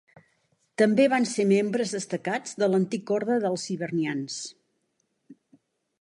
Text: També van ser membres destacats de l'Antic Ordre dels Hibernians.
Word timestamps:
També 0.81 1.05
van 1.13 1.27
ser 1.31 1.45
membres 1.51 1.93
destacats 1.97 2.57
de 2.63 2.69
l'Antic 2.71 3.15
Ordre 3.19 3.37
dels 3.45 3.69
Hibernians. 3.75 4.43